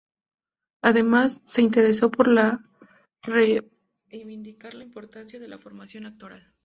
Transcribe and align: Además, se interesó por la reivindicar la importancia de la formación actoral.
Además, 0.81 1.43
se 1.45 1.61
interesó 1.61 2.09
por 2.09 2.27
la 2.27 2.59
reivindicar 3.21 4.73
la 4.73 4.83
importancia 4.83 5.37
de 5.39 5.47
la 5.47 5.59
formación 5.59 6.07
actoral. 6.07 6.43